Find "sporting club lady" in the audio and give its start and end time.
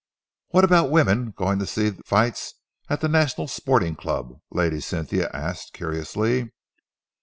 3.47-4.79